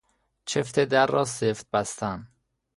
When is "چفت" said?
0.45-0.79